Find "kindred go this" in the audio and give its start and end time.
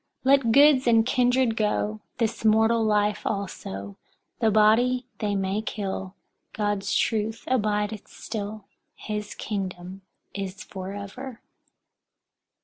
1.05-2.43